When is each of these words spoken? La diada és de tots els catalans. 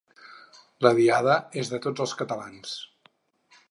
La 0.85 0.93
diada 1.01 1.37
és 1.63 1.71
de 1.75 1.83
tots 1.87 2.07
els 2.07 2.19
catalans. 2.23 2.77